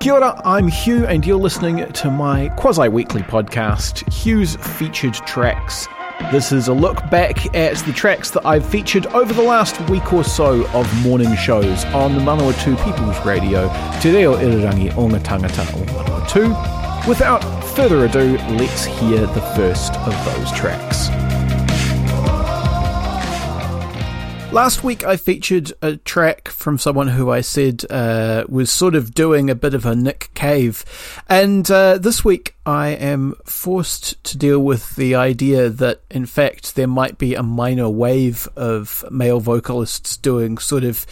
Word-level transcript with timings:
Kia 0.00 0.14
ora, 0.14 0.40
I'm 0.46 0.66
Hugh, 0.66 1.04
and 1.04 1.26
you're 1.26 1.36
listening 1.36 1.92
to 1.92 2.10
my 2.10 2.48
quasi 2.56 2.88
weekly 2.88 3.20
podcast, 3.20 4.10
Hugh's 4.10 4.56
Featured 4.78 5.12
Tracks. 5.12 5.86
This 6.32 6.52
is 6.52 6.68
a 6.68 6.72
look 6.72 6.96
back 7.10 7.54
at 7.54 7.76
the 7.84 7.92
tracks 7.92 8.30
that 8.30 8.46
I've 8.46 8.66
featured 8.66 9.04
over 9.08 9.34
the 9.34 9.42
last 9.42 9.78
week 9.90 10.10
or 10.14 10.24
so 10.24 10.66
of 10.68 11.02
morning 11.02 11.36
shows 11.36 11.84
on 11.84 12.14
the 12.14 12.22
Manawatu 12.22 12.82
People's 12.82 13.26
Radio, 13.26 13.68
Te 14.00 14.10
Reo 14.10 14.36
Irirangi 14.36 14.90
o 14.96 15.06
ngā 15.06 15.20
o. 16.46 17.06
Without 17.06 17.44
further 17.76 18.06
ado, 18.06 18.38
let's 18.56 18.86
hear 18.86 19.26
the 19.26 19.42
first 19.54 19.92
of 19.96 20.24
those 20.24 20.50
tracks. 20.52 21.10
Last 24.52 24.82
week, 24.82 25.04
I 25.04 25.16
featured 25.16 25.72
a 25.80 25.96
track 25.98 26.48
from 26.48 26.76
someone 26.76 27.06
who 27.06 27.30
I 27.30 27.40
said 27.40 27.84
uh, 27.88 28.44
was 28.48 28.68
sort 28.68 28.96
of 28.96 29.14
doing 29.14 29.48
a 29.48 29.54
bit 29.54 29.74
of 29.74 29.86
a 29.86 29.94
Nick 29.94 30.30
Cave. 30.34 30.84
And 31.28 31.70
uh, 31.70 31.98
this 31.98 32.24
week, 32.24 32.56
I 32.66 32.88
am 32.88 33.36
forced 33.44 34.22
to 34.24 34.36
deal 34.36 34.58
with 34.58 34.96
the 34.96 35.14
idea 35.14 35.70
that, 35.70 36.00
in 36.10 36.26
fact, 36.26 36.74
there 36.74 36.88
might 36.88 37.16
be 37.16 37.36
a 37.36 37.44
minor 37.44 37.88
wave 37.88 38.48
of 38.56 39.04
male 39.08 39.38
vocalists 39.38 40.16
doing 40.16 40.58
sort 40.58 40.82
of 40.82 41.06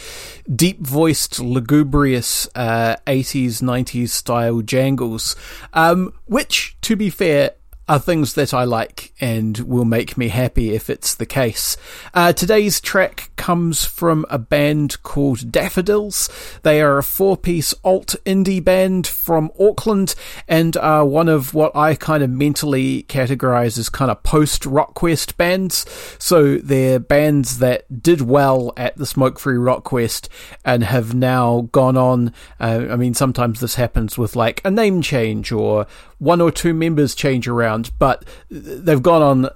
deep 0.53 0.81
voiced, 0.81 1.39
lugubrious 1.39 2.49
uh, 2.57 2.97
80s, 3.07 3.63
90s 3.63 4.09
style 4.09 4.63
jangles. 4.63 5.37
Um, 5.73 6.13
which, 6.27 6.77
to 6.81 6.97
be 6.97 7.09
fair, 7.09 7.53
are 7.89 7.99
things 7.99 8.35
that 8.35 8.53
I 8.53 8.65
like 8.65 9.13
and 9.21 9.59
will 9.59 9.85
make 9.85 10.19
me 10.19 10.29
happy 10.29 10.75
if 10.75 10.91
it's 10.91 11.15
the 11.15 11.27
case. 11.27 11.77
Uh, 12.13 12.33
today's 12.33 12.81
track 12.81 13.31
comes 13.37 13.85
from 13.85 14.27
a 14.29 14.39
band 14.39 15.03
called 15.03 15.51
Daffodils. 15.51 16.29
They 16.63 16.83
are 16.83 16.99
a 16.99 17.03
four 17.03 17.37
piece 17.37 17.73
alt 17.83 18.15
indie 18.27 18.63
band 18.63 19.07
from 19.07 19.51
Auckland 19.59 20.15
and 20.47 20.77
are 20.77 21.07
one 21.07 21.29
of 21.29 21.55
what 21.55 21.75
I 21.75 21.95
kind 21.95 22.23
of 22.23 22.31
mentally 22.31 23.05
categorize 23.05 23.79
as 23.79 23.89
kind 23.89 24.11
of 24.11 24.23
post 24.23 24.65
Rockquest 24.65 25.37
bands. 25.37 25.87
So 26.19 26.59
they're 26.59 26.99
bands 26.99 27.59
that 27.59 28.03
did 28.03 28.21
well 28.21 28.73
at 28.77 28.97
the 28.97 29.07
Smoke 29.07 29.39
Free 29.39 29.57
Rockquest 29.57 30.29
and 30.65 30.85
have 30.85 31.15
now 31.15 31.69
gone 31.73 31.97
on. 31.97 32.35
Uh, 32.61 32.87
I 32.91 32.97
mean, 32.97 33.15
sometimes 33.15 33.61
this 33.61 33.77
happens 33.77 34.19
with 34.19 34.37
like 34.37 34.61
a 34.65 34.71
name 34.71 35.01
change 35.01 35.53
or 35.53 35.87
one 36.19 36.41
or 36.41 36.51
two 36.51 36.75
members 36.75 37.15
change 37.15 37.47
around, 37.47 37.78
but 37.99 38.25
they've 38.51 39.03
gone 39.03 39.23
on 39.23 39.51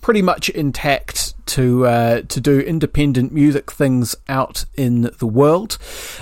pretty 0.00 0.22
much 0.22 0.48
intact 0.50 1.34
to 1.46 1.86
uh, 1.86 2.22
to 2.22 2.40
do 2.40 2.60
independent 2.60 3.32
music 3.32 3.70
things 3.72 4.14
out 4.28 4.64
in 4.74 5.10
the 5.18 5.26
world. 5.26 5.78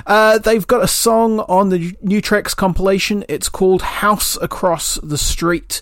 Uh, 0.07 0.39
they've 0.39 0.67
got 0.67 0.83
a 0.83 0.89
song 0.89 1.41
on 1.41 1.71
the 1.71 1.97
new 2.03 2.21
tracks 2.21 2.55
compilation. 2.55 3.25
It's 3.29 3.49
called 3.49 3.83
"House 3.83 4.37
Across 4.41 5.01
the 5.03 5.19
Street," 5.19 5.81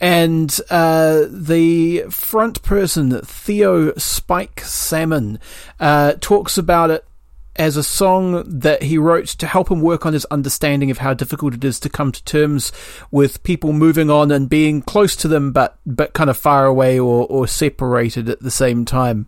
and 0.00 0.58
uh, 0.70 1.24
the 1.28 2.04
front 2.10 2.62
person 2.62 3.20
Theo 3.20 3.94
Spike 3.94 4.60
Salmon 4.60 5.38
uh, 5.80 6.14
talks 6.20 6.56
about 6.56 6.90
it 6.90 7.04
as 7.56 7.76
a 7.76 7.82
song 7.82 8.42
that 8.46 8.82
he 8.82 8.98
wrote 8.98 9.26
to 9.26 9.46
help 9.46 9.70
him 9.70 9.80
work 9.80 10.04
on 10.04 10.12
his 10.12 10.24
understanding 10.26 10.90
of 10.90 10.98
how 10.98 11.14
difficult 11.14 11.54
it 11.54 11.64
is 11.64 11.78
to 11.80 11.88
come 11.88 12.10
to 12.10 12.24
terms 12.24 12.72
with 13.10 13.42
people 13.42 13.72
moving 13.72 14.10
on 14.10 14.30
and 14.30 14.48
being 14.48 14.82
close 14.82 15.14
to 15.16 15.28
them 15.28 15.52
but 15.52 15.78
but 15.86 16.12
kind 16.12 16.30
of 16.30 16.36
far 16.36 16.66
away 16.66 16.98
or, 16.98 17.26
or 17.26 17.46
separated 17.46 18.28
at 18.28 18.40
the 18.40 18.50
same 18.50 18.84
time. 18.84 19.26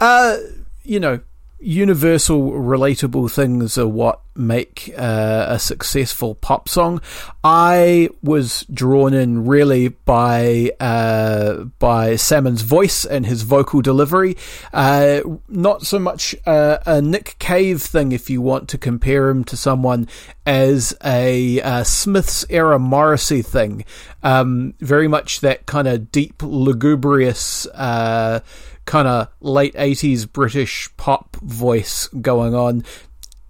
Uh, 0.00 0.36
you 0.82 1.00
know, 1.00 1.20
universal, 1.60 2.52
relatable 2.52 3.30
things 3.30 3.76
are 3.76 3.88
what 3.88 4.20
make 4.36 4.92
uh, 4.96 5.46
a 5.48 5.58
successful 5.58 6.36
pop 6.36 6.68
song. 6.68 7.00
I 7.42 8.08
was 8.22 8.64
drawn 8.72 9.12
in 9.12 9.46
really 9.46 9.88
by 9.88 10.70
uh, 10.78 11.64
by 11.78 12.16
Salmon's 12.16 12.62
voice 12.62 13.04
and 13.04 13.26
his 13.26 13.42
vocal 13.42 13.82
delivery. 13.82 14.36
Uh, 14.72 15.20
not 15.48 15.82
so 15.82 15.98
much 15.98 16.36
a 16.46 17.00
Nick 17.02 17.36
Cave 17.38 17.82
thing, 17.82 18.12
if 18.12 18.30
you 18.30 18.40
want 18.40 18.68
to 18.68 18.78
compare 18.78 19.28
him 19.28 19.42
to 19.44 19.56
someone, 19.56 20.08
as 20.46 20.96
a 21.04 21.82
Smiths 21.84 22.44
era 22.48 22.78
Morrissey 22.78 23.42
thing. 23.42 23.84
Um, 24.22 24.74
very 24.80 25.08
much 25.08 25.40
that 25.40 25.66
kind 25.66 25.86
of 25.86 26.10
deep, 26.10 26.42
lugubrious 26.42 27.66
uh, 27.68 28.40
kind 28.88 29.06
of 29.06 29.28
late 29.40 29.74
80s 29.74 30.30
British 30.32 30.88
pop 30.96 31.36
voice 31.36 32.08
going 32.08 32.54
on. 32.54 32.84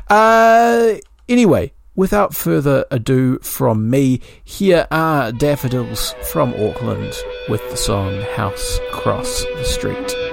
Uh, 0.08 0.94
anyway, 1.28 1.72
without 1.96 2.34
further 2.34 2.84
ado 2.90 3.38
from 3.40 3.90
me, 3.90 4.20
here 4.44 4.86
are 4.90 5.32
Daffodils 5.32 6.14
from 6.30 6.54
Auckland 6.54 7.14
with 7.48 7.68
the 7.70 7.76
song 7.76 8.20
House 8.36 8.78
Cross 8.92 9.44
the 9.56 9.64
Street. 9.64 10.25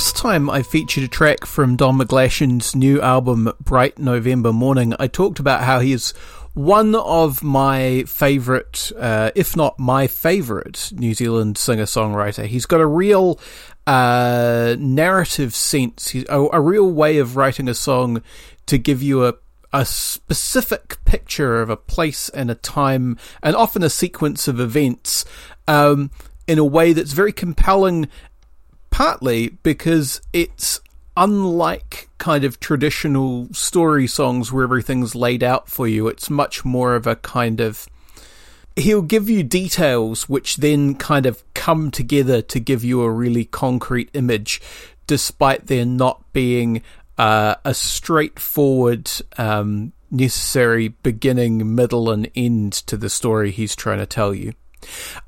Last 0.00 0.16
time 0.16 0.48
I 0.48 0.62
featured 0.62 1.04
a 1.04 1.08
track 1.08 1.44
from 1.44 1.76
Don 1.76 1.98
McGlashan's 1.98 2.74
new 2.74 3.02
album, 3.02 3.52
Bright 3.60 3.98
November 3.98 4.50
Morning, 4.50 4.94
I 4.98 5.08
talked 5.08 5.38
about 5.38 5.64
how 5.64 5.80
he 5.80 5.92
is 5.92 6.12
one 6.54 6.94
of 6.94 7.44
my 7.44 8.04
favourite, 8.04 8.90
uh, 8.96 9.30
if 9.34 9.54
not 9.54 9.78
my 9.78 10.06
favourite, 10.06 10.90
New 10.96 11.12
Zealand 11.12 11.58
singer 11.58 11.84
songwriter. 11.84 12.46
He's 12.46 12.64
got 12.64 12.80
a 12.80 12.86
real 12.86 13.38
uh, 13.86 14.74
narrative 14.78 15.54
sense, 15.54 16.08
He's 16.08 16.24
a, 16.30 16.46
a 16.50 16.62
real 16.62 16.90
way 16.90 17.18
of 17.18 17.36
writing 17.36 17.68
a 17.68 17.74
song 17.74 18.22
to 18.68 18.78
give 18.78 19.02
you 19.02 19.26
a 19.26 19.34
a 19.70 19.84
specific 19.84 20.96
picture 21.04 21.60
of 21.60 21.68
a 21.68 21.76
place 21.76 22.30
and 22.30 22.50
a 22.50 22.54
time, 22.54 23.18
and 23.42 23.54
often 23.54 23.82
a 23.82 23.90
sequence 23.90 24.48
of 24.48 24.58
events, 24.60 25.26
um, 25.68 26.10
in 26.50 26.58
a 26.58 26.64
way 26.64 26.92
that's 26.92 27.12
very 27.12 27.32
compelling 27.32 28.08
partly 29.00 29.48
because 29.62 30.20
it's 30.30 30.78
unlike 31.16 32.10
kind 32.18 32.44
of 32.44 32.60
traditional 32.60 33.48
story 33.50 34.06
songs 34.06 34.52
where 34.52 34.62
everything's 34.62 35.14
laid 35.14 35.42
out 35.42 35.66
for 35.70 35.88
you. 35.88 36.06
It's 36.06 36.28
much 36.28 36.66
more 36.66 36.94
of 36.94 37.06
a 37.06 37.16
kind 37.16 37.62
of. 37.62 37.88
He'll 38.76 39.00
give 39.00 39.30
you 39.30 39.42
details 39.42 40.28
which 40.28 40.58
then 40.58 40.96
kind 40.96 41.24
of 41.24 41.42
come 41.54 41.90
together 41.90 42.42
to 42.42 42.60
give 42.60 42.84
you 42.84 43.00
a 43.00 43.10
really 43.10 43.46
concrete 43.46 44.10
image, 44.12 44.60
despite 45.06 45.68
there 45.68 45.86
not 45.86 46.22
being 46.34 46.82
uh, 47.16 47.54
a 47.64 47.72
straightforward, 47.72 49.10
um, 49.38 49.94
necessary 50.10 50.88
beginning, 50.88 51.74
middle, 51.74 52.10
and 52.10 52.30
end 52.36 52.74
to 52.74 52.98
the 52.98 53.08
story 53.08 53.50
he's 53.50 53.74
trying 53.74 54.00
to 54.00 54.04
tell 54.04 54.34
you. 54.34 54.52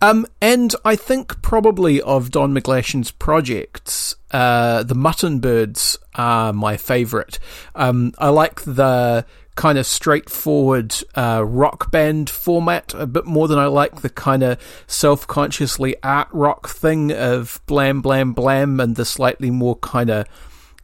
Um, 0.01 0.27
and 0.41 0.75
I 0.85 0.97
think 0.97 1.43
probably 1.43 2.01
of 2.01 2.31
Don 2.31 2.55
McGlashan's 2.55 3.11
projects, 3.11 4.15
uh, 4.31 4.83
the 4.83 4.95
Mutton 4.95 5.41
Birds 5.41 5.99
are 6.15 6.53
my 6.53 6.77
favourite. 6.77 7.39
Um, 7.75 8.13
I 8.19 8.29
like 8.29 8.63
the 8.63 9.25
kind 9.55 9.77
of 9.77 9.87
straightforward 9.87 10.95
uh, 11.15 11.45
rock 11.47 11.91
band 11.91 12.31
format 12.31 12.95
a 12.95 13.07
bit 13.07 13.27
more 13.27 13.49
than 13.49 13.59
I 13.59 13.67
like 13.67 14.01
the 14.01 14.09
kind 14.09 14.43
of 14.43 14.59
self 14.87 15.27
consciously 15.27 15.95
art 16.03 16.29
rock 16.33 16.69
thing 16.69 17.13
of 17.13 17.61
blam 17.67 18.01
blam 18.01 18.33
blam 18.33 18.81
and 18.81 18.97
the 18.97 19.05
slightly 19.05 19.51
more 19.51 19.77
kind 19.77 20.11
of 20.11 20.27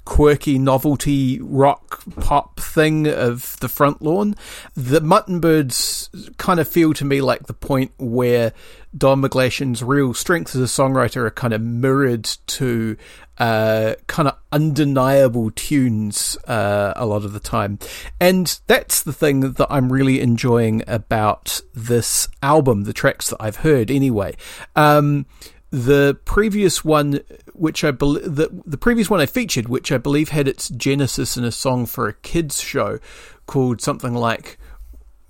quirky 0.09 0.59
novelty 0.59 1.39
rock 1.43 2.03
pop 2.19 2.59
thing 2.59 3.07
of 3.07 3.61
the 3.61 3.69
front 3.69 4.01
lawn. 4.01 4.35
The 4.75 5.03
Mutton 5.03 5.39
Birds 5.39 6.09
kind 6.39 6.59
of 6.59 6.67
feel 6.67 6.95
to 6.95 7.05
me 7.05 7.21
like 7.21 7.47
the 7.47 7.53
point 7.53 7.93
where 7.99 8.55
Don 8.97 9.21
McGlashan's 9.21 9.83
real 9.83 10.15
strengths 10.15 10.57
as 10.57 10.63
a 10.63 10.83
songwriter 10.83 11.19
are 11.27 11.31
kind 11.31 11.53
of 11.53 11.61
mirrored 11.61 12.25
to 12.25 12.97
uh, 13.37 13.97
kind 14.07 14.29
of 14.29 14.39
undeniable 14.51 15.51
tunes 15.51 16.39
uh, 16.47 16.95
a 16.97 17.05
lot 17.05 17.27
of 17.27 17.35
the 17.35 17.39
time. 17.39 17.79
And 18.19 18.59
that's 18.67 19.03
the 19.03 19.13
thing 19.13 19.41
that 19.53 19.67
I'm 19.69 19.93
really 19.93 20.23
enjoying 20.23 20.85
about 20.87 21.61
this 21.75 22.29
album, 22.43 22.85
the 22.85 22.95
tracks 22.95 23.29
that 23.29 23.37
I've 23.41 23.57
heard 23.57 23.91
anyway. 23.91 24.37
Um, 24.75 25.27
the 25.71 26.19
previous 26.25 26.83
one, 26.83 27.21
which 27.59 27.85
I 27.85 27.91
believe 27.91 28.37
the, 28.37 28.49
the 28.65 28.79
previous 28.79 29.11
one 29.11 29.21
I 29.21 29.27
featured, 29.27 29.69
which 29.69 29.93
I 29.93 29.99
believe 29.99 30.31
had 30.31 30.49
its 30.49 30.69
genesis 30.69 31.37
in 31.37 31.45
a 31.45 31.53
song 31.53 31.87
for 31.87 32.09
a 32.09 32.15
kids 32.15 32.61
show 32.61 32.99
called 33.47 33.81
something 33.81 34.15
like 34.15 34.59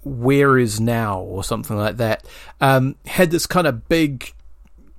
"Where 0.03 0.59
Is 0.59 0.81
Now" 0.81 1.21
or 1.21 1.43
something 1.45 1.77
like 1.77 1.97
that, 1.97 2.25
um, 2.61 2.97
had 3.07 3.31
this 3.31 3.47
kind 3.47 3.67
of 3.67 3.89
big 3.89 4.33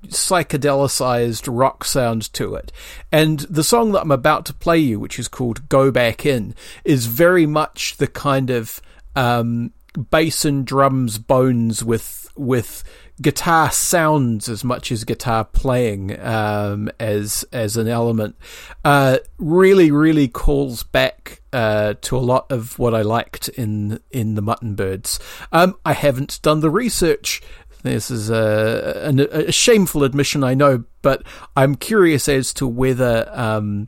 psychedelicized 0.07 1.47
rock 1.51 1.83
sound 1.83 2.31
to 2.33 2.55
it. 2.55 2.71
And 3.11 3.39
the 3.41 3.63
song 3.63 3.91
that 3.91 4.01
I'm 4.01 4.11
about 4.11 4.45
to 4.45 4.53
play 4.53 4.77
you, 4.79 4.99
which 4.99 5.19
is 5.19 5.27
called 5.27 5.69
Go 5.69 5.91
Back 5.91 6.25
In, 6.25 6.55
is 6.85 7.05
very 7.07 7.45
much 7.45 7.97
the 7.97 8.07
kind 8.07 8.49
of 8.49 8.81
um, 9.15 9.73
bass 10.11 10.45
and 10.45 10.65
drums 10.65 11.17
bones 11.17 11.83
with 11.83 12.31
with 12.35 12.83
guitar 13.21 13.71
sounds 13.71 14.47
as 14.47 14.63
much 14.63 14.91
as 14.91 15.03
guitar 15.03 15.43
playing 15.45 16.19
um, 16.19 16.89
as 16.99 17.45
as 17.51 17.77
an 17.77 17.87
element 17.87 18.35
uh, 18.85 19.17
really 19.37 19.91
really 19.91 20.27
calls 20.27 20.83
back 20.83 21.41
uh, 21.51 21.95
to 22.01 22.17
a 22.17 22.19
lot 22.19 22.51
of 22.51 22.77
what 22.79 22.93
I 22.93 23.01
liked 23.01 23.49
in 23.49 23.99
in 24.11 24.35
the 24.35 24.41
Mutton 24.41 24.75
Birds. 24.75 25.19
Um, 25.51 25.75
I 25.85 25.93
haven't 25.93 26.41
done 26.41 26.59
the 26.61 26.69
research. 26.69 27.41
This 27.81 28.11
is 28.11 28.29
a, 28.29 29.13
a, 29.17 29.47
a 29.47 29.51
shameful 29.53 30.03
admission, 30.03 30.43
I 30.43 30.53
know, 30.53 30.83
but 31.01 31.23
I'm 31.55 31.75
curious 31.75 32.27
as 32.27 32.53
to 32.55 32.67
whether 32.67 33.29
um, 33.33 33.87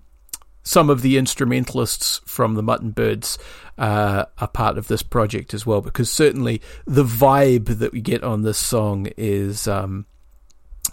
some 0.64 0.90
of 0.90 1.02
the 1.02 1.18
instrumentalists 1.18 2.22
from 2.26 2.56
the 2.56 2.64
Mutton 2.64 2.92
Birds 2.92 3.38
uh, 3.78 4.26
are 4.38 4.48
part 4.48 4.78
of 4.78 4.88
this 4.88 5.04
project 5.04 5.54
as 5.54 5.66
well, 5.66 5.82
because 5.82 6.10
certainly 6.10 6.62
the 6.86 7.04
vibe 7.04 7.80
that 7.80 7.92
we 7.92 8.02
get 8.02 8.24
on 8.24 8.44
this 8.44 8.58
song 8.58 9.08
is 9.18 9.68
um, 9.68 10.06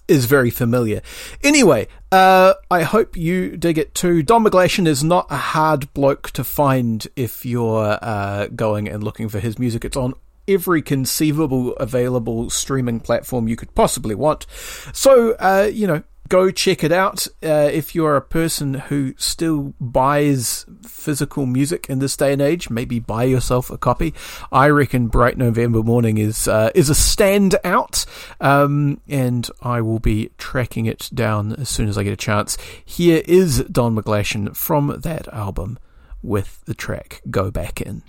is 0.07 0.25
very 0.25 0.51
familiar. 0.51 1.03
Anyway, 1.43 1.87
uh, 2.11 2.55
I 2.71 2.83
hope 2.83 3.17
you 3.17 3.57
dig 3.57 3.79
it 3.79 3.95
too. 3.95 4.23
Don 4.23 4.45
McGlashan 4.45 4.87
is 4.87 5.05
not 5.05 5.27
a 5.31 5.37
hard 5.37 5.93
bloke 5.93 6.31
to 6.31 6.45
find 6.45 7.07
if 7.15 7.45
you're 7.45 7.99
uh, 8.01 8.47
going 8.49 8.89
and 8.89 9.05
looking 9.05 9.29
for 9.29 9.39
his 9.39 9.59
music. 9.59 9.85
It's 9.85 9.97
on 9.97 10.15
every 10.47 10.81
conceivable 10.81 11.75
available 11.77 12.49
streaming 12.49 13.01
platform 13.01 13.49
you 13.49 13.57
could 13.57 13.75
possibly 13.75 14.15
want. 14.15 14.47
So, 14.95 15.33
uh, 15.33 15.71
you 15.71 15.87
know, 15.87 16.03
go 16.29 16.51
check 16.51 16.85
it 16.85 16.93
out. 16.93 17.27
Uh, 17.43 17.71
if 17.73 17.95
you're 17.95 18.17
a 18.17 18.23
person 18.23 18.75
who 18.75 19.15
still 19.17 19.75
buys 19.81 20.67
physical 20.87 21.47
music 21.47 21.87
in 21.89 21.99
this 21.99 22.17
day 22.17 22.33
and 22.33 22.43
age, 22.43 22.71
maybe 22.71 22.99
buy 22.99 23.25
yourself 23.25 23.71
a 23.71 23.79
copy. 23.79 24.15
I 24.53 24.69
reckon 24.69 25.09
Bright 25.09 25.39
November 25.39 25.83
Morning 25.83 26.19
is 26.19 26.47
uh, 26.49 26.71
is 26.75 26.91
a 26.91 26.95
standout, 26.95 28.07
um, 28.41 29.01
and 29.09 29.49
I 29.63 29.81
will 29.81 30.01
be 30.01 30.31
tracking 30.39 30.87
it 30.87 31.11
down 31.15 31.55
as 31.55 31.69
soon 31.69 31.89
as 31.89 31.97
I 31.99 32.03
get 32.03 32.13
a 32.13 32.17
chance. 32.17 32.57
Here 32.85 33.23
is 33.27 33.65
Don 33.65 33.97
McGlashan 33.97 34.57
from 34.57 35.01
that 35.03 35.29
album 35.29 35.79
with 36.23 36.65
the 36.65 36.75
track 36.75 37.23
"Go 37.31 37.51
Back 37.51 37.81
In." 37.81 38.03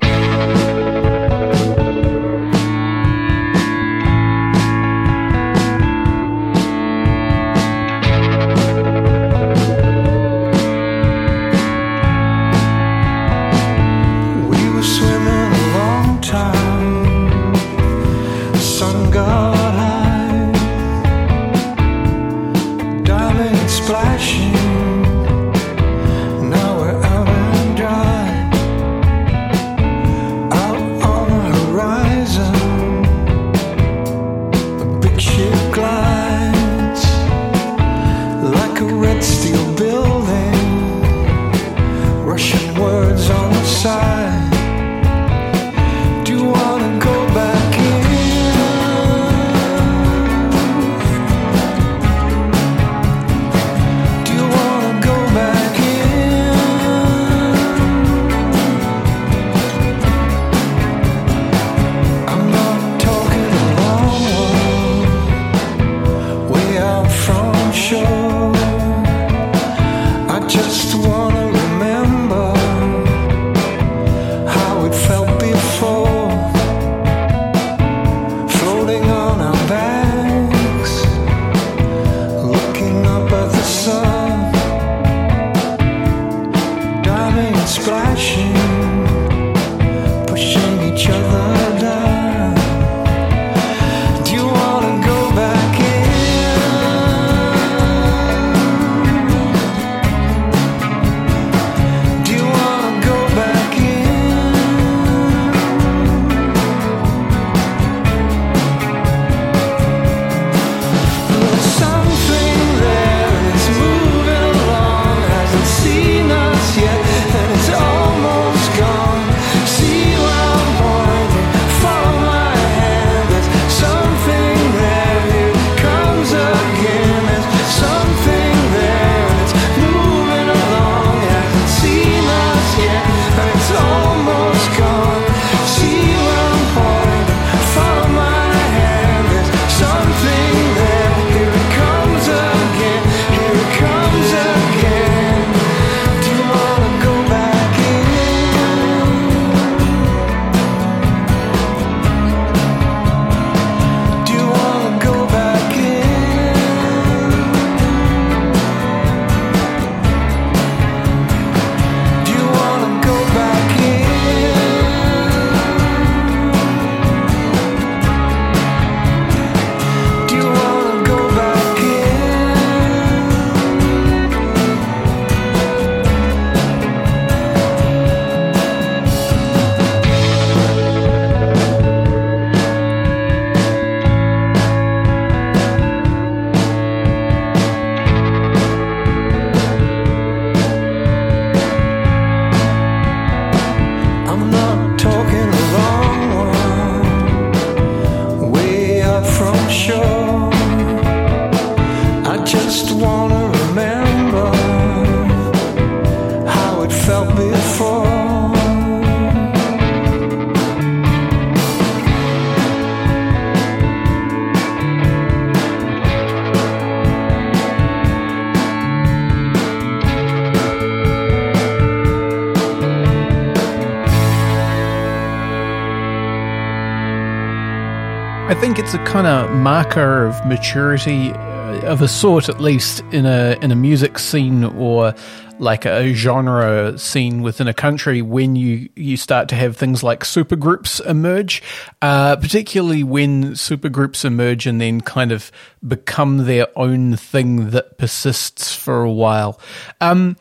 Marker 229.59 230.25
of 230.25 230.45
maturity 230.45 231.31
uh, 231.31 231.81
of 231.81 232.01
a 232.01 232.07
sort, 232.07 232.49
at 232.49 232.59
least 232.59 233.01
in 233.11 233.25
a 233.25 233.57
in 233.61 233.71
a 233.71 233.75
music 233.75 234.17
scene 234.17 234.63
or 234.63 235.13
like 235.59 235.85
a 235.85 236.13
genre 236.13 236.97
scene 236.97 237.41
within 237.41 237.67
a 237.67 237.73
country 237.73 238.21
when 238.21 238.55
you 238.55 238.89
you 238.95 239.17
start 239.17 239.49
to 239.49 239.55
have 239.55 239.75
things 239.75 240.01
like 240.01 240.21
supergroups 240.21 241.05
emerge, 241.05 241.61
uh, 242.01 242.37
particularly 242.37 243.03
when 243.03 243.51
supergroups 243.51 244.23
emerge 244.23 244.65
and 244.65 244.79
then 244.79 245.01
kind 245.01 245.31
of 245.31 245.51
become 245.85 246.45
their 246.45 246.67
own 246.77 247.15
thing 247.15 247.71
that 247.71 247.97
persists 247.97 248.73
for 248.73 249.03
a 249.03 249.11
while. 249.11 249.59
Um, 249.99 250.37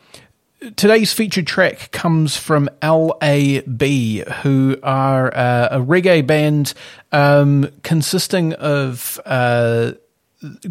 Today's 0.75 1.13
featured 1.13 1.47
track 1.47 1.89
comes 1.91 2.35
from 2.35 2.69
LAB, 2.83 3.81
who 3.81 4.77
are 4.83 5.33
uh, 5.33 5.69
a 5.71 5.79
reggae 5.79 6.25
band 6.25 6.73
um, 7.13 7.69
consisting 7.83 8.51
of 8.55 9.21
uh, 9.25 9.93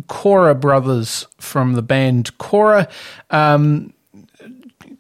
Kora 0.06 0.54
brothers 0.54 1.26
from 1.38 1.72
the 1.72 1.80
band 1.80 2.36
Kora, 2.36 2.86
um, 3.30 3.94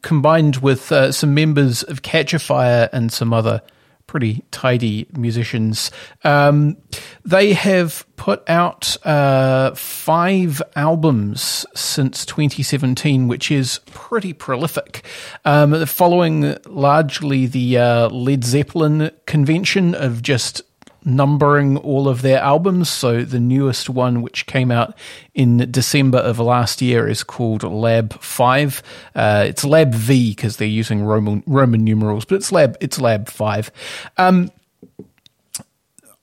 combined 0.00 0.56
with 0.56 0.90
uh, 0.90 1.12
some 1.12 1.34
members 1.34 1.82
of 1.82 2.00
Katchafire 2.00 2.88
and 2.90 3.12
some 3.12 3.34
other 3.34 3.60
pretty 4.08 4.42
tidy 4.50 5.06
musicians. 5.12 5.92
Um, 6.24 6.78
they 7.24 7.52
have 7.52 8.04
put 8.16 8.42
out 8.48 8.96
uh, 9.06 9.72
five 9.76 10.60
albums 10.74 11.64
since 11.76 12.26
2017, 12.26 13.28
which 13.28 13.52
is 13.52 13.78
pretty 13.92 14.32
prolific. 14.32 15.04
Um, 15.44 15.86
following 15.86 16.56
largely 16.66 17.46
the 17.46 17.78
uh, 17.78 18.08
Led 18.08 18.42
Zeppelin 18.42 19.12
convention 19.26 19.94
of 19.94 20.22
just 20.22 20.62
numbering 21.08 21.76
all 21.78 22.08
of 22.08 22.22
their 22.22 22.38
albums. 22.38 22.88
So 22.88 23.22
the 23.22 23.40
newest 23.40 23.88
one, 23.88 24.22
which 24.22 24.46
came 24.46 24.70
out 24.70 24.96
in 25.34 25.70
December 25.70 26.18
of 26.18 26.38
last 26.38 26.80
year, 26.82 27.08
is 27.08 27.24
called 27.24 27.62
Lab 27.62 28.20
Five. 28.20 28.82
Uh, 29.14 29.44
it's 29.48 29.64
Lab 29.64 29.94
V 29.94 30.30
because 30.30 30.58
they're 30.58 30.68
using 30.68 31.04
Roman 31.04 31.42
Roman 31.46 31.82
numerals, 31.82 32.24
but 32.24 32.36
it's 32.36 32.52
Lab 32.52 32.76
it's 32.80 33.00
Lab 33.00 33.28
Five. 33.28 33.70
Um, 34.16 34.50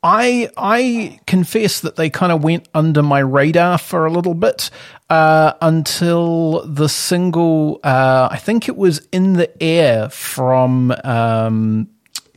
I 0.05 0.49
I 0.55 1.19
confess 1.25 1.79
that 1.79 1.95
they 1.95 2.11
kind 2.11 2.31
of 2.31 2.43
went 2.43 2.69
under 2.75 3.01
my 3.01 3.19
radar 3.19 3.79
for 3.79 4.05
a 4.05 4.11
little 4.11 4.35
bit 4.35 4.69
uh, 5.09 5.53
until 5.61 6.63
the 6.67 6.87
single. 6.87 7.79
Uh, 7.83 8.29
I 8.29 8.37
think 8.37 8.69
it 8.69 8.77
was 8.77 9.07
in 9.11 9.33
the 9.33 9.63
air 9.63 10.09
from 10.09 10.93
um, 11.03 11.89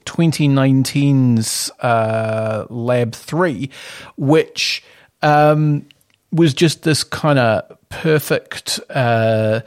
2019's 0.08 1.70
uh, 1.80 2.66
Lab 2.70 3.14
Three, 3.14 3.70
which 4.16 4.82
um, 5.22 5.86
was 6.32 6.54
just 6.54 6.82
this 6.82 7.04
kind 7.04 7.38
of 7.38 7.78
perfect, 7.90 8.80
uh, 8.90 9.60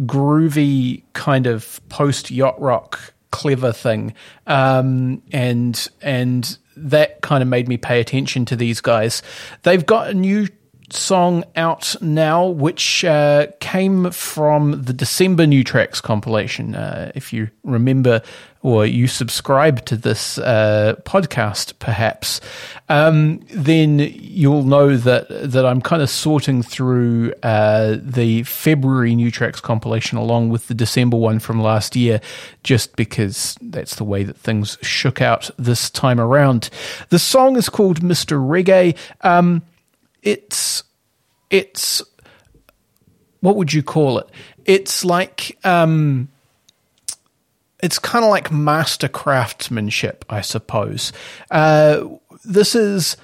groovy 0.00 1.02
kind 1.14 1.46
of 1.46 1.80
post 1.88 2.30
yacht 2.30 2.58
rock 2.60 3.12
clever 3.32 3.72
thing, 3.72 4.14
um, 4.46 5.20
and 5.32 5.88
and 6.00 6.58
that 6.76 7.20
kind 7.22 7.42
of 7.42 7.48
made 7.48 7.68
me 7.68 7.76
pay 7.76 8.00
attention 8.00 8.44
to 8.44 8.54
these 8.56 8.80
guys. 8.80 9.22
They've 9.64 9.84
got 9.84 10.08
a 10.08 10.14
new 10.14 10.48
song 10.90 11.44
out 11.56 11.94
now, 12.00 12.46
which 12.46 13.04
uh, 13.04 13.48
came 13.60 14.10
from 14.10 14.82
the 14.82 14.92
December 14.92 15.46
New 15.46 15.64
Tracks 15.64 16.00
compilation. 16.00 16.74
Uh, 16.74 17.12
if 17.14 17.32
you 17.32 17.50
remember 17.64 18.22
or 18.62 18.84
you 18.84 19.06
subscribe 19.06 19.84
to 19.86 19.96
this 19.96 20.36
uh, 20.38 20.94
podcast, 21.04 21.78
perhaps, 21.78 22.40
um, 22.88 23.40
then 23.50 23.98
you'll 24.00 24.64
know 24.64 24.96
that 24.96 25.26
that 25.28 25.64
I'm 25.64 25.80
kind 25.80 26.02
of 26.02 26.10
sorting 26.10 26.62
through 26.62 27.32
uh, 27.42 27.96
the 28.00 28.42
February 28.42 29.14
New 29.14 29.30
Tracks 29.30 29.60
compilation 29.60 30.18
along 30.18 30.48
with 30.48 30.66
the 30.68 30.74
December 30.74 31.16
one 31.16 31.38
from 31.38 31.60
last 31.60 31.94
year, 31.94 32.20
just 32.64 32.96
because 32.96 33.56
that's 33.60 33.96
the 33.96 34.04
way 34.04 34.24
that 34.24 34.36
things 34.36 34.76
shook 34.82 35.22
out 35.22 35.50
this 35.56 35.88
time 35.90 36.18
around. 36.18 36.70
The 37.10 37.18
song 37.18 37.56
is 37.56 37.68
called 37.68 38.00
Mr. 38.00 38.38
Reggae. 38.38 38.96
Um, 39.20 39.62
it's 40.28 40.82
it's 41.48 42.02
what 43.40 43.56
would 43.56 43.72
you 43.72 43.82
call 43.82 44.18
it? 44.18 44.28
It's 44.66 45.02
like 45.04 45.58
um, 45.64 46.28
it's 47.82 47.98
kind 47.98 48.24
of 48.26 48.30
like 48.30 48.52
master 48.52 49.08
craftsmanship, 49.08 50.26
I 50.28 50.42
suppose. 50.42 51.12
Uh, 51.50 52.04
this 52.44 52.74
is 52.74 53.16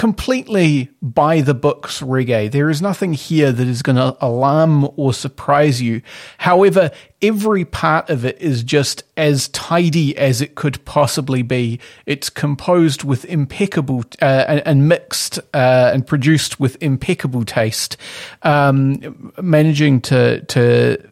completely 0.00 0.88
by 1.02 1.42
the 1.42 1.52
books 1.52 2.00
reggae. 2.00 2.50
There 2.50 2.70
is 2.70 2.80
nothing 2.80 3.12
here 3.12 3.52
that 3.52 3.68
is 3.68 3.82
going 3.82 3.96
to 3.96 4.16
alarm 4.22 4.88
or 4.96 5.12
surprise 5.12 5.82
you. 5.82 6.00
However, 6.38 6.90
every 7.20 7.66
part 7.66 8.08
of 8.08 8.24
it 8.24 8.40
is 8.40 8.62
just 8.62 9.02
as 9.18 9.48
tidy 9.48 10.16
as 10.16 10.40
it 10.40 10.54
could 10.54 10.82
possibly 10.86 11.42
be. 11.42 11.80
It's 12.06 12.30
composed 12.30 13.04
with 13.04 13.26
impeccable 13.26 14.04
uh, 14.22 14.46
and, 14.48 14.62
and, 14.64 14.88
mixed 14.88 15.38
uh, 15.52 15.90
and 15.92 16.06
produced 16.06 16.58
with 16.58 16.82
impeccable 16.82 17.44
taste, 17.44 17.98
um, 18.42 19.34
managing 19.38 20.00
to 20.00 20.40
to 20.46 21.10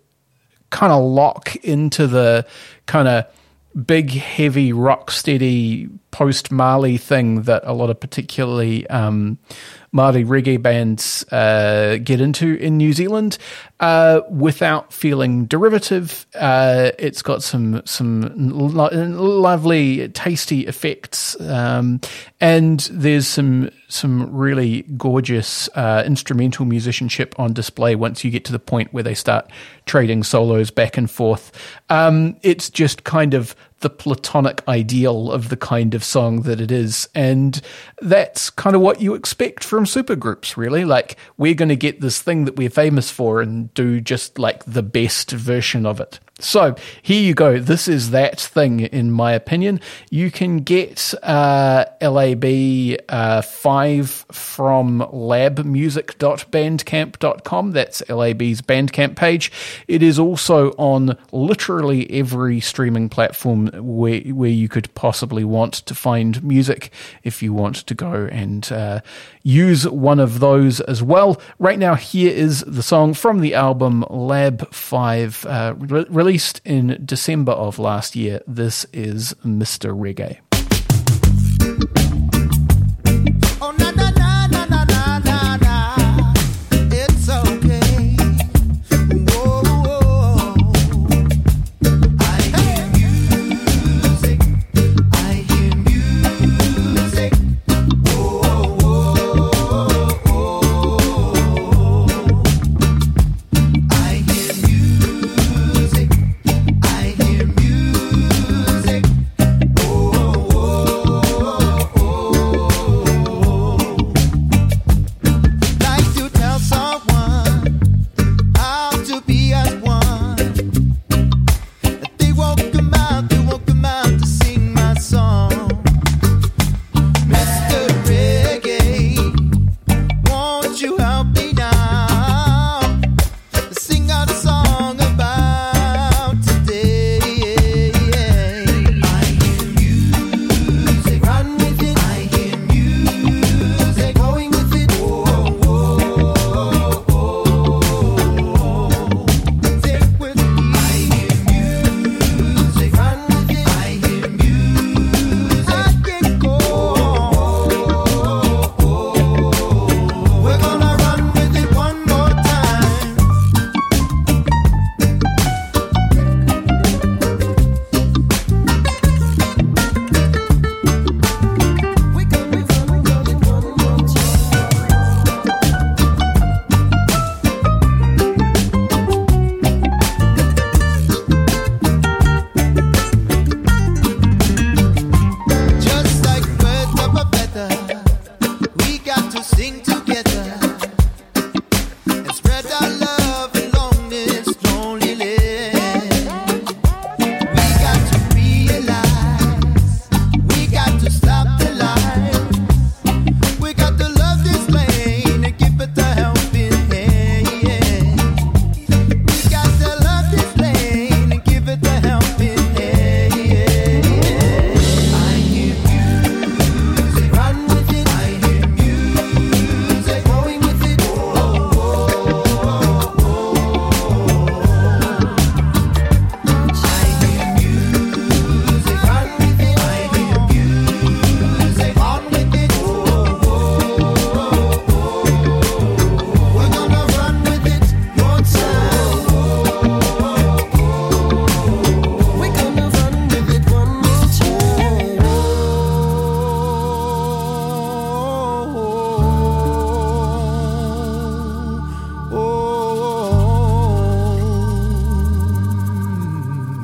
kind 0.71 0.95
of 0.95 1.05
lock 1.05 1.57
into 1.57 2.07
the 2.07 2.47
kind 2.87 3.07
of 3.07 3.27
big, 3.87 4.13
heavy, 4.13 4.73
rock 4.73 5.11
steady 5.11 5.91
post 6.19 6.51
Marley 6.51 6.97
thing 6.97 7.43
that 7.43 7.63
a 7.65 7.73
lot 7.73 7.91
of 7.91 8.01
particularly 8.01 8.85
um, 8.89 9.39
Māori 9.95 10.27
reggae 10.27 10.61
bands 10.61 11.25
uh, 11.31 11.97
get 12.03 12.21
into 12.21 12.57
in 12.57 12.77
New 12.77 12.93
Zealand 12.93 13.39
uh, 13.79 14.23
without 14.29 14.93
feeling 14.93 15.47
derivative. 15.47 16.27
Uh, 16.35 16.91
it's 16.99 17.23
got 17.23 17.45
some 17.45 17.83
some 17.87 18.33
lo- 18.35 18.91
lovely, 18.93 20.09
tasty 20.09 20.67
effects, 20.67 21.41
um, 21.41 22.01
and 22.41 22.81
there's 22.93 23.29
some 23.29 23.71
some 23.87 24.37
really 24.37 24.83
gorgeous 24.97 25.69
uh, 25.77 26.03
instrumental 26.05 26.67
musicianship 26.67 27.39
on 27.39 27.53
display. 27.53 27.95
Once 27.95 28.25
you 28.25 28.33
get 28.33 28.45
to 28.47 28.53
the 28.53 28.59
point 28.59 28.93
where 28.93 29.05
they 29.05 29.15
start 29.15 29.49
trading 29.87 30.25
solos 30.25 30.73
back 30.73 30.99
and 30.99 31.09
forth, 31.09 31.53
um, 31.91 32.37
it's 32.43 32.69
just 32.69 33.05
kind 33.05 33.35
of 33.35 33.55
the 33.81 33.91
platonic 33.91 34.63
ideal 34.67 35.31
of 35.31 35.49
the 35.49 35.57
kind 35.57 35.95
of 35.95 36.03
song 36.03 36.43
that 36.43 36.61
it 36.61 36.71
is. 36.71 37.09
And 37.15 37.61
that's 38.01 38.51
kind 38.51 38.75
of 38.75 38.83
what 38.83 39.01
you 39.01 39.15
expect 39.15 39.63
from 39.63 39.85
supergroups, 39.85 40.57
really. 40.57 40.85
Like, 40.85 41.17
we're 41.37 41.55
going 41.55 41.69
to 41.69 41.77
get 41.77 42.01
this 42.01 42.21
thing 42.21 42.45
that 42.45 42.57
we're 42.57 42.71
famous 42.71 43.11
for 43.11 43.41
and 43.41 43.73
do 43.75 44.01
just 44.01 44.39
like 44.39 44.65
the 44.65 44.83
best 44.83 45.31
version 45.31 45.87
of 45.87 46.01
it. 46.01 46.21
So 46.41 46.77
here 47.03 47.21
you 47.21 47.35
go. 47.35 47.59
This 47.59 47.89
is 47.89 48.11
that 48.11 48.41
thing, 48.41 48.81
in 48.81 49.11
my 49.11 49.33
opinion. 49.33 49.81
You 50.09 50.31
can 50.31 50.59
get 50.59 51.13
uh, 51.25 51.87
LAB 52.01 52.45
uh, 53.09 53.43
5 53.43 54.11
from 54.31 55.01
labmusic.bandcamp.com. 55.01 57.73
That's 57.73 58.09
LAB's 58.09 58.63
Bandcamp 58.63 59.17
page. 59.17 59.51
It 59.89 60.01
is 60.03 60.21
also 60.21 60.71
on 60.73 61.17
literally 61.33 62.11
every 62.13 62.61
streaming 62.61 63.09
platform 63.09 63.71
where, 63.75 64.21
where 64.21 64.49
you 64.49 64.69
could 64.69 64.95
possibly 64.95 65.43
want 65.43 65.75
to 65.75 65.95
find 65.95 66.45
music 66.45 66.93
if 67.25 67.43
you 67.43 67.53
want 67.53 67.75
to 67.77 67.95
go 67.95 68.29
and 68.31 68.71
uh, 68.71 69.01
use 69.43 69.89
one 69.89 70.21
of 70.21 70.39
those 70.39 70.79
as 70.83 71.03
well. 71.03 71.41
Right 71.59 71.81
now, 71.81 71.97
here 71.97 72.31
is 72.31 72.63
the 72.67 72.83
song 72.83 73.15
from 73.15 73.41
the 73.41 73.55
album 73.55 74.05
Lab 74.09 74.73
5, 74.73 75.47
uh, 75.47 75.75
re- 75.79 76.07
released 76.29 76.61
in 76.63 77.01
December 77.07 77.53
of 77.53 77.79
last 77.79 78.15
year. 78.15 78.43
This 78.47 78.85
is 78.93 79.33
Mr. 79.47 79.97
Reggae. 79.97 80.41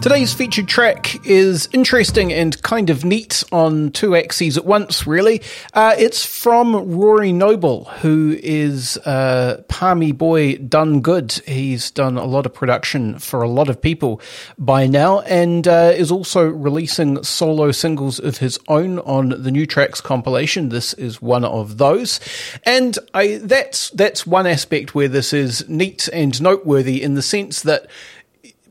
Today's 0.05 0.35
featured 0.35 0.69
track 0.69 1.27
is 1.27 1.67
interesting 1.73 2.31
and 2.31 2.61
kind 2.61 2.91
of 2.91 3.07
neat 3.07 3.43
on 3.51 3.91
two 3.91 4.15
axes 4.15 4.59
at 4.59 4.67
once, 4.67 5.07
really. 5.07 5.41
Uh, 5.73 5.95
it's 5.97 6.27
from 6.27 6.77
Rory 6.95 7.33
Noble, 7.33 7.85
who 7.87 8.39
is 8.43 8.99
uh, 9.07 9.63
Palmy 9.69 10.13
Boy 10.13 10.57
Done 10.57 11.01
Good. 11.01 11.33
He's 11.47 11.91
done 11.91 12.19
a 12.19 12.27
lot 12.27 12.45
of 12.45 12.53
production 12.53 13.19
for 13.19 13.41
a 13.41 13.49
lot 13.49 13.71
of 13.71 13.81
people 13.81 14.21
by 14.59 14.87
now 14.87 15.21
and 15.21 15.67
uh, 15.67 15.95
is 15.97 16.11
also 16.11 16.47
releasing 16.47 17.23
solo 17.23 17.73
singles 17.73 18.19
of 18.19 18.37
his 18.37 18.59
own 18.69 18.99
on 18.99 19.31
the 19.31 19.51
New 19.51 19.65
Tracks 19.65 20.03
compilation. 20.03 20.69
This 20.69 20.93
is 20.93 21.23
one 21.23 21.47
of 21.47 21.79
those. 21.79 22.21
And 22.65 22.99
I, 23.15 23.39
that's, 23.39 23.89
that's 23.89 24.27
one 24.27 24.47
aspect 24.47 24.95
where 24.95 25.09
this 25.09 25.33
is 25.33 25.67
neat 25.67 26.11
and 26.13 26.43
noteworthy 26.43 27.03
in 27.03 27.15
the 27.15 27.23
sense 27.23 27.63
that 27.63 27.87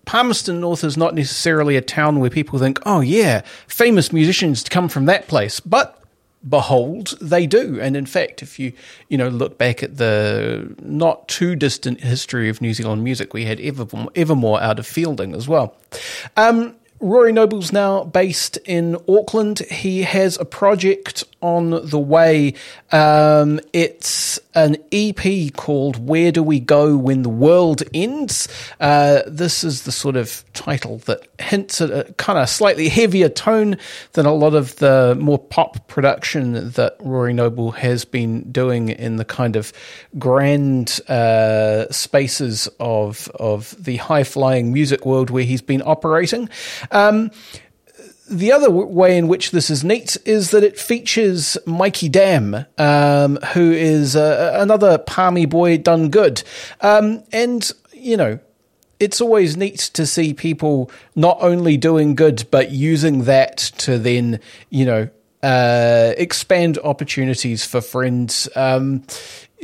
Palmerston 0.05 0.59
North 0.59 0.83
is 0.83 0.97
not 0.97 1.15
necessarily 1.15 1.75
a 1.77 1.81
town 1.81 2.19
where 2.19 2.29
people 2.29 2.59
think, 2.59 2.79
oh, 2.85 2.99
yeah, 2.99 3.41
famous 3.67 4.11
musicians 4.11 4.63
come 4.63 4.89
from 4.89 5.05
that 5.05 5.27
place. 5.27 5.59
But 5.59 5.99
behold, 6.47 7.17
they 7.21 7.47
do. 7.47 7.79
And 7.79 7.95
in 7.95 8.05
fact, 8.05 8.41
if 8.41 8.59
you, 8.59 8.73
you 9.07 9.17
know, 9.17 9.29
look 9.29 9.57
back 9.57 9.81
at 9.81 9.97
the 9.97 10.75
not 10.81 11.27
too 11.27 11.55
distant 11.55 12.01
history 12.01 12.49
of 12.49 12.61
New 12.61 12.73
Zealand 12.73 13.03
music, 13.03 13.33
we 13.33 13.45
had 13.45 13.59
Evermore, 13.61 14.09
Evermore 14.15 14.61
out 14.61 14.79
of 14.79 14.85
Feilding 14.85 15.35
as 15.35 15.47
well. 15.47 15.75
Um, 16.35 16.75
Rory 17.03 17.33
Noble's 17.33 17.73
now 17.73 18.05
based 18.05 18.55
in 18.63 18.95
Auckland. 19.09 19.59
He 19.59 20.03
has 20.03 20.39
a 20.39 20.45
project 20.45 21.25
on 21.41 21.85
the 21.89 21.99
way. 21.99 22.53
Um, 22.93 23.59
it's 23.73 24.39
an 24.55 24.77
EP 24.91 25.53
called 25.53 26.07
Where 26.07 26.31
Do 26.31 26.41
We 26.41 26.61
Go 26.61 26.95
When 26.95 27.23
the 27.23 27.29
World 27.29 27.83
Ends? 27.93 28.47
Uh, 28.79 29.23
this 29.27 29.65
is 29.65 29.83
the 29.83 29.91
sort 29.91 30.15
of 30.15 30.45
title 30.53 30.99
that 30.99 31.27
hints 31.39 31.81
at 31.81 31.89
a 31.89 32.13
kind 32.13 32.39
of 32.39 32.47
slightly 32.47 32.87
heavier 32.87 33.27
tone 33.27 33.77
than 34.13 34.25
a 34.25 34.33
lot 34.33 34.53
of 34.53 34.77
the 34.77 35.17
more 35.19 35.39
pop 35.39 35.85
production 35.87 36.69
that 36.71 36.95
Rory 37.01 37.33
Noble 37.33 37.71
has 37.71 38.05
been 38.05 38.49
doing 38.51 38.87
in 38.89 39.17
the 39.17 39.25
kind 39.25 39.57
of 39.57 39.73
grand 40.17 41.01
uh, 41.09 41.91
spaces 41.91 42.69
of, 42.79 43.27
of 43.35 43.75
the 43.83 43.97
high 43.97 44.23
flying 44.23 44.71
music 44.71 45.05
world 45.05 45.29
where 45.29 45.43
he's 45.43 45.61
been 45.61 45.81
operating. 45.85 46.47
Um, 46.93 47.31
the 48.29 48.51
other 48.51 48.71
way 48.71 49.17
in 49.17 49.27
which 49.27 49.51
this 49.51 49.69
is 49.69 49.83
neat 49.83 50.17
is 50.25 50.51
that 50.51 50.63
it 50.63 50.79
features 50.79 51.57
Mikey 51.65 52.07
Dam, 52.09 52.65
um, 52.77 53.37
who 53.53 53.71
is 53.71 54.15
uh, 54.15 54.57
another 54.59 54.97
palmy 54.97 55.45
boy 55.45 55.77
done 55.77 56.09
good. 56.09 56.41
Um, 56.81 57.23
and, 57.33 57.69
you 57.91 58.15
know, 58.15 58.39
it's 58.99 59.19
always 59.19 59.57
neat 59.57 59.79
to 59.93 60.05
see 60.05 60.33
people 60.33 60.89
not 61.15 61.37
only 61.41 61.75
doing 61.75 62.15
good, 62.15 62.45
but 62.49 62.71
using 62.71 63.25
that 63.25 63.57
to 63.57 63.97
then, 63.97 64.39
you 64.69 64.85
know, 64.85 65.09
uh, 65.43 66.13
expand 66.17 66.79
opportunities 66.83 67.65
for 67.65 67.81
friends. 67.81 68.47
Um, 68.55 69.03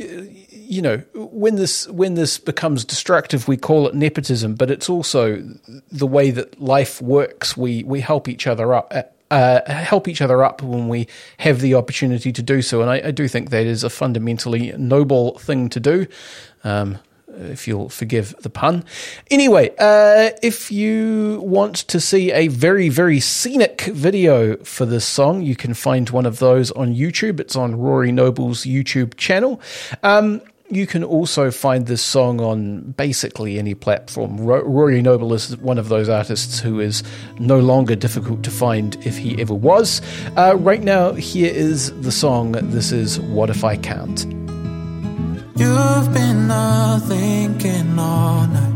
you 0.00 0.82
know, 0.82 0.98
when 1.14 1.56
this 1.56 1.88
when 1.88 2.14
this 2.14 2.38
becomes 2.38 2.84
destructive, 2.84 3.48
we 3.48 3.56
call 3.56 3.86
it 3.86 3.94
nepotism, 3.94 4.54
but 4.54 4.70
it's 4.70 4.88
also 4.88 5.42
the 5.90 6.06
way 6.06 6.30
that 6.30 6.60
life 6.60 7.00
works. 7.02 7.56
We 7.56 7.84
we 7.84 8.00
help 8.00 8.28
each 8.28 8.46
other 8.46 8.74
up. 8.74 8.92
Uh, 9.30 9.60
help 9.70 10.08
each 10.08 10.20
other 10.20 10.42
up 10.42 10.60
when 10.60 10.88
we 10.88 11.06
have 11.38 11.60
the 11.60 11.72
opportunity 11.72 12.32
to 12.32 12.42
do 12.42 12.60
so, 12.60 12.80
and 12.80 12.90
I, 12.90 12.96
I 13.06 13.10
do 13.12 13.28
think 13.28 13.50
that 13.50 13.64
is 13.64 13.84
a 13.84 13.90
fundamentally 13.90 14.72
noble 14.76 15.38
thing 15.38 15.68
to 15.68 15.78
do. 15.78 16.08
Um, 16.64 16.98
if 17.40 17.66
you'll 17.66 17.88
forgive 17.88 18.34
the 18.40 18.50
pun. 18.50 18.84
Anyway, 19.30 19.70
uh, 19.78 20.30
if 20.42 20.70
you 20.70 21.40
want 21.42 21.76
to 21.76 22.00
see 22.00 22.32
a 22.32 22.48
very, 22.48 22.88
very 22.88 23.20
scenic 23.20 23.82
video 23.82 24.56
for 24.58 24.86
this 24.86 25.04
song, 25.04 25.42
you 25.42 25.56
can 25.56 25.74
find 25.74 26.10
one 26.10 26.26
of 26.26 26.38
those 26.38 26.70
on 26.72 26.94
YouTube. 26.94 27.40
It's 27.40 27.56
on 27.56 27.76
Rory 27.76 28.12
Noble's 28.12 28.64
YouTube 28.64 29.16
channel. 29.16 29.60
Um, 30.02 30.42
you 30.70 30.86
can 30.86 31.02
also 31.02 31.50
find 31.50 31.86
this 31.86 32.02
song 32.02 32.40
on 32.40 32.92
basically 32.92 33.58
any 33.58 33.74
platform. 33.74 34.36
Rory 34.36 35.02
Noble 35.02 35.34
is 35.34 35.56
one 35.56 35.78
of 35.78 35.88
those 35.88 36.08
artists 36.08 36.60
who 36.60 36.78
is 36.78 37.02
no 37.38 37.58
longer 37.58 37.96
difficult 37.96 38.44
to 38.44 38.50
find 38.50 38.96
if 39.04 39.18
he 39.18 39.40
ever 39.40 39.54
was. 39.54 40.00
Uh, 40.36 40.54
right 40.56 40.82
now, 40.82 41.12
here 41.12 41.52
is 41.52 41.92
the 42.02 42.12
song. 42.12 42.52
This 42.52 42.92
is 42.92 43.18
What 43.20 43.50
If 43.50 43.64
I 43.64 43.76
Can't. 43.76 44.24
You've 45.56 46.14
been 46.14 46.50
thinking 47.08 47.98
all 47.98 48.46
night, 48.46 48.74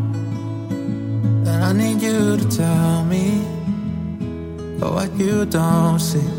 and 1.48 1.64
I 1.68 1.72
need 1.72 2.02
you 2.02 2.36
to 2.36 2.48
tell 2.48 3.04
me 3.04 3.40
what 4.78 5.10
you 5.16 5.44
don't 5.46 5.98
see. 5.98 6.30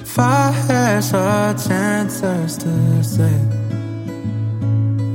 If 0.00 0.18
I 0.18 0.50
had 0.50 1.04
such 1.04 1.70
answers 1.70 2.56
to 2.58 3.04
say, 3.04 3.38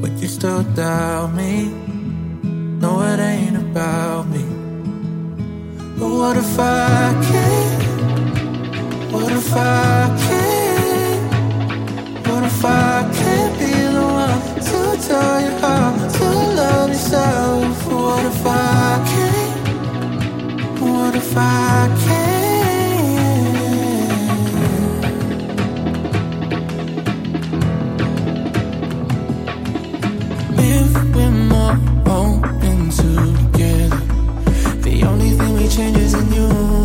would 0.01 0.19
you 0.19 0.27
still 0.27 0.63
doubt 0.75 1.33
me? 1.33 1.71
No, 2.81 3.01
it 3.01 3.19
ain't 3.19 3.57
about 3.57 4.27
me. 4.27 4.43
But 5.97 6.09
what 6.09 6.37
if 6.37 6.59
I 6.59 7.13
can't? 7.29 7.83
What 9.11 9.31
if 9.31 9.53
I 9.53 10.17
can't? 10.25 11.31
What 12.27 12.43
if 12.43 12.65
I 12.65 13.11
can't 13.13 13.59
be 13.59 13.70
to 15.11 16.25
love 16.59 16.89
yourself? 16.89 17.87
What 17.87 18.25
if 18.25 18.45
I 18.45 19.03
can't? 19.11 20.81
What 20.81 21.15
if 21.15 21.37
I 21.37 21.87
can't? 22.03 22.31
changes 35.71 36.13
in 36.13 36.33
you. 36.33 36.80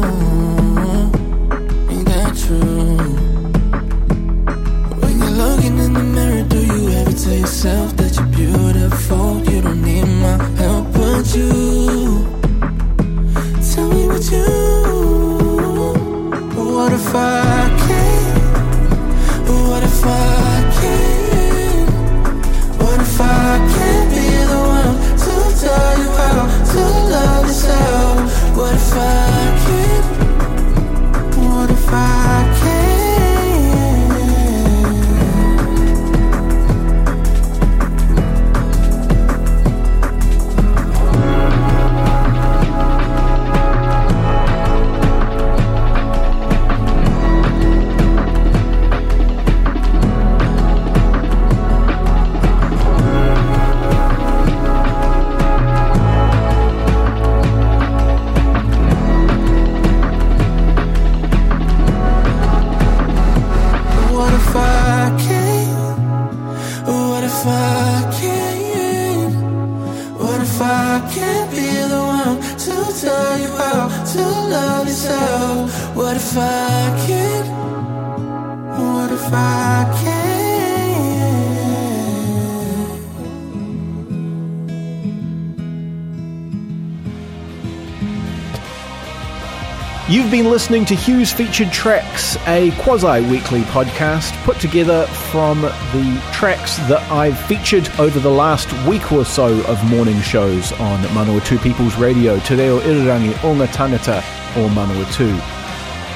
Listening 90.56 90.86
to 90.86 90.94
Hugh's 90.94 91.30
Featured 91.30 91.70
Tracks, 91.70 92.38
a 92.46 92.70
quasi 92.78 93.20
weekly 93.28 93.60
podcast 93.60 94.32
put 94.44 94.58
together 94.58 95.06
from 95.06 95.60
the 95.60 96.30
tracks 96.32 96.78
that 96.88 97.02
I've 97.12 97.38
featured 97.40 97.90
over 97.98 98.18
the 98.18 98.30
last 98.30 98.72
week 98.88 99.12
or 99.12 99.26
so 99.26 99.62
of 99.66 99.84
morning 99.90 100.18
shows 100.22 100.72
on 100.72 101.02
Manawatu 101.08 101.62
People's 101.62 101.96
Radio, 101.96 102.38
Te 102.38 102.54
Reo 102.54 102.80
Irirangi 102.80 103.34
Onga 103.42 103.66
Tangata 103.66 104.22
or 104.56 104.70
Manawatu. 104.70 105.38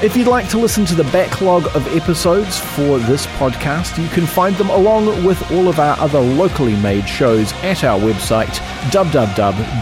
If 0.03 0.17
you'd 0.17 0.25
like 0.25 0.49
to 0.49 0.57
listen 0.57 0.85
to 0.85 0.95
the 0.95 1.03
backlog 1.11 1.67
of 1.75 1.87
episodes 1.95 2.57
for 2.57 2.97
this 2.97 3.27
podcast, 3.37 4.01
you 4.01 4.09
can 4.09 4.25
find 4.25 4.55
them 4.55 4.71
along 4.71 5.23
with 5.23 5.51
all 5.51 5.67
of 5.67 5.79
our 5.79 5.95
other 5.99 6.19
locally 6.19 6.75
made 6.77 7.07
shows 7.07 7.53
at 7.61 7.83
our 7.83 7.99
website 7.99 8.59
www.mpr.nz. 8.89 9.81